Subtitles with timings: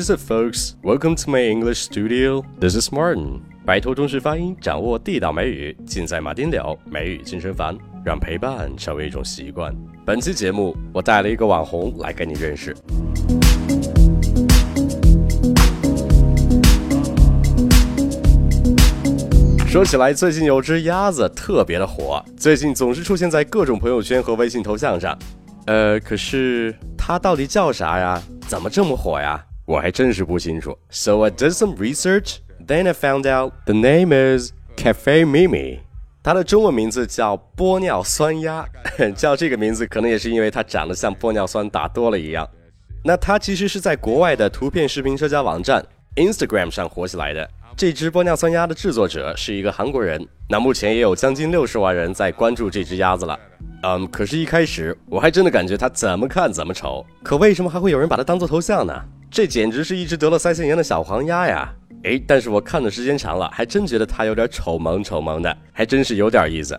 [0.00, 0.76] is it, folks?
[0.82, 2.42] Welcome to my English studio.
[2.58, 3.42] This is Martin.
[3.66, 9.76] 摆脱中式发音，掌握地道美语，尽在马丁聊美语健身房，让陪伴成为一种习惯。
[10.06, 12.74] 本期节目，我带了一个网红来跟你认识。
[19.66, 25.18] 说起来，最近有只鸭子特别的火，最近总是出现在各种朋友圈和微信头像上。
[25.66, 28.22] 呃，可是它到底叫啥呀？
[28.48, 29.44] 怎么这么火呀？
[29.70, 30.76] 我还真是不清楚。
[30.90, 35.78] So I did some research, then I found out the name is Cafe Mimi。
[36.24, 38.66] 它的中文名字叫玻尿酸鸭，
[39.14, 42.44] 叫这个名字可能也是因为它长得像玻尿酸打多了一样。
[43.04, 47.48] 那它其实是在国外的图片视频社交网站 Instagram 上火起来的。
[47.76, 53.38] 这只玻尿酸鸭的制作者是一个韩国人，那目前也有将近六十万人在关注这只鸭子了。
[53.84, 57.06] 嗯，可是，一开始我还真的感觉它怎么看怎么丑。
[57.22, 58.92] 可为什么还会有人把它当做头像呢？
[59.30, 61.72] 这简直是一只得了腮腺炎的小黄鸭呀！
[62.02, 66.78] 诶，但是我看的时间长了，还真觉得它有点丑萌丑萌的，还真是有点意思。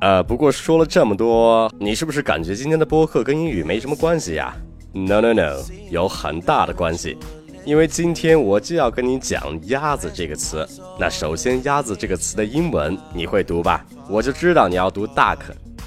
[0.00, 4.52] 呃，不过说了这么多，你是不是感觉今天的播客跟英语没什么关系呀
[4.92, 7.16] ？No No No，有很大的关系。
[7.64, 10.66] 因为今天我就要跟你讲“鸭子”这个词。
[10.98, 13.86] 那首先，“鸭子”这个词的英文你会读吧？
[14.08, 15.38] 我就知道你要读 duck，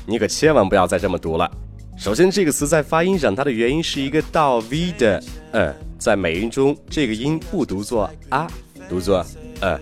[0.05, 1.51] 你可千万不要再这么读了。
[1.97, 8.47] 首先，这个词在发音上，它的元音是一个倒 v 的，呃，在美音中，这个音不读作啊，
[8.89, 9.25] 读作
[9.61, 9.79] 呃，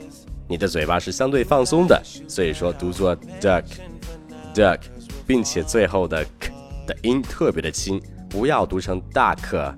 [0.47, 4.79] 你的嘴巴是相对放松的，所以说读作 duck，duck，
[5.25, 6.51] 并且最后的 k
[6.85, 9.73] 的音特别的轻，不要读成 duck，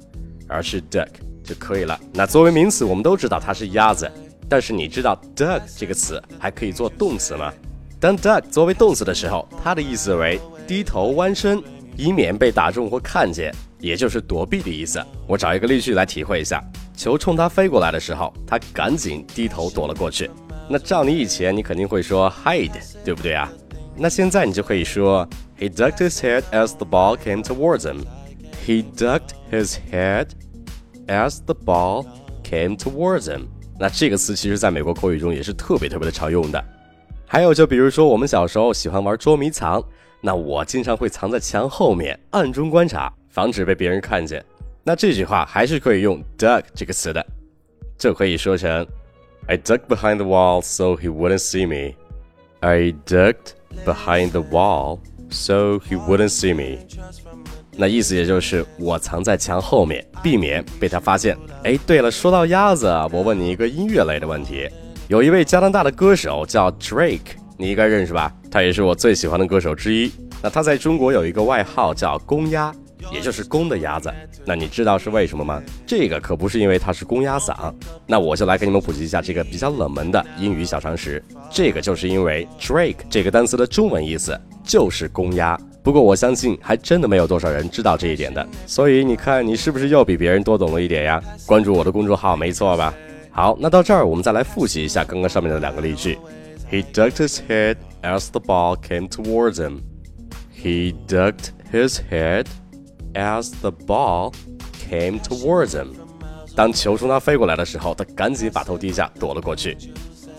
[0.47, 1.07] 而是 duck。
[1.45, 1.99] 就可以了。
[2.11, 4.11] 那作为名词，我们都知道它是鸭子，
[4.49, 7.53] 但是你知道 duck 这个词还可以做动词吗？
[7.99, 11.61] 当 duck 作为动词的时候，它的意思为低头弯身，
[11.97, 15.03] 以免被打中或看见，也就是躲避的意思。
[15.27, 16.63] 我找一个例句来体会一下：
[16.95, 20.29] 球冲他飞过来的时候，他赶紧低头躲了过去。
[20.69, 22.71] 那照你以前，你肯定会说 hide，
[23.03, 23.51] 对不对啊？
[23.95, 28.03] 那现在你就可以说 He ducked his head as the ball came towards him.
[28.65, 30.27] He ducked his head.
[31.07, 32.07] As the ball
[32.43, 33.43] came towards him，
[33.79, 36.59] 那这个词其实在美国口语中也是特别特别的常用的。
[37.27, 39.79] 还有就比如说我们小时候喜欢玩捉迷藏，
[40.25, 44.43] 那我经常会藏在墙后面暗中观察，防止被别人看见。
[44.83, 47.23] 那这句话还是可以用 duck 这个词的，
[47.95, 48.83] 就可以说成
[49.45, 51.93] I duck behind the wall so he wouldn't see me.
[52.61, 53.53] I ducked
[53.85, 54.97] behind the wall
[55.29, 56.79] so he wouldn't see me.
[57.77, 61.37] 那意思也就是我藏在墙后面，避免被他发现。
[61.63, 64.67] 哎，对了，说到鸭子，我问你一个音乐类的问题。
[65.07, 68.33] 有一位加拿大的歌手叫 Drake，你应该认识吧？
[68.51, 70.11] 他也是我最喜欢的歌手之一。
[70.41, 72.73] 那他在中国有一个外号叫公鸭，
[73.11, 74.13] 也就是公的鸭子。
[74.45, 75.61] 那你知道是为什么吗？
[75.87, 77.73] 这个可不是因为他是公鸭嗓。
[78.05, 81.23] 那我就来给你们普及一下这个比较冷门的英语小常识。
[81.49, 85.57] 这个就是因为 Drake 这个单词的中文意思就是公鸭。
[85.81, 91.21] 不过我相信还真的没有多少人知道这一点的，所以你看你是不是又比别人多懂了一点呀？
[91.45, 92.93] 关注我的公众号没错吧？
[93.31, 96.17] 好，那到这儿我们再来复习一下刚刚上面的两个例句。
[96.70, 99.82] He ducked his head as the ball came towards him.
[100.54, 102.46] He ducked his head
[103.14, 104.32] as the ball
[104.88, 105.94] came towards him.
[106.54, 109.76] 当球从他飞过来的时候，他赶紧把头低下躲了过去。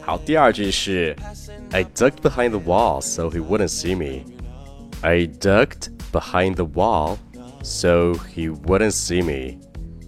[0.01, 1.15] 好，第二句是
[1.71, 4.25] I ducked behind the wall so he wouldn't see me.
[5.01, 7.17] I ducked behind the wall
[7.63, 9.57] so he wouldn't see me.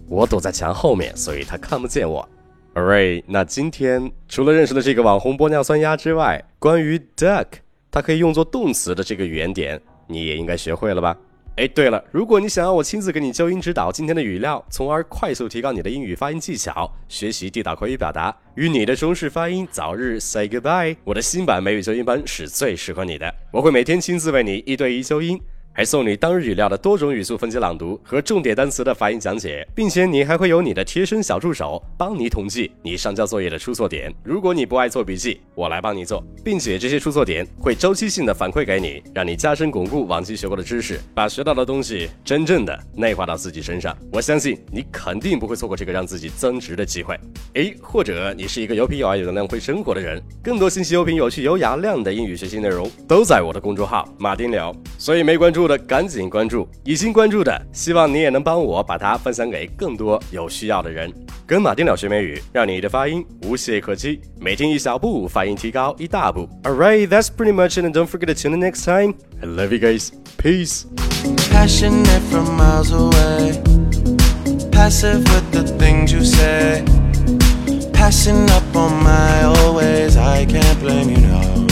[0.08, 2.28] 我躲在墙后面，所以他看不见我。
[2.75, 7.47] Alright，那今天除了认识了这个网红玻尿酸鸭之外，关于 duck
[7.89, 11.17] 它可以用作动词的这个语言点，你也应该学会了吧？
[11.57, 23.33] 哎，对了，如果你想要我亲自给你纠音指导今天的语料，从而快速提高你的英语发音技巧，学习地道口语表达，与你的中式发音早日 say goodbye，我的新版美语纠音班是最适合你的。
[23.51, 25.37] 我会每天亲自为你一对一纠音。
[25.71, 34.13] 还送你当日语料的多种语速分级朗读和重点单词的发音讲解，并且你还会有你的贴身小助手帮你统计你上交作业的出错点。
[34.23, 43.95] 如果你不爱做笔记，我来帮你做，并且这些出错点会周期性的反馈给你，让你加深巩固往期学过的知识，把学到的东西真正的内化到自己身上。
[44.11, 47.17] 我相信你肯定不会错过这个让自己增值的机会。
[47.53, 55.64] 诶，或者你是一个有品有爱、有能量、会生活的人，更多信息、有品、有趣、有雅量的英语学习内容都在我的公众号马丁聊，所以没关注注。
[55.64, 61.10] 的赶紧关注，已经关注的，希望你也能帮我把它分享给更多有需要的人。
[61.46, 66.46] 跟马丁鸟学美语，让你的发音无懈可击，每天一小步，发音提高一大步。
[66.64, 69.14] Alright, that's pretty much it, and don't forget to tune in next time.
[69.40, 70.10] I love you guys.
[70.36, 70.84] Peace.
[71.50, 73.62] Passionate from miles away.
[74.84, 76.84] passive with the things you say.
[77.94, 81.66] Passing up on my always, I can't blame you, no.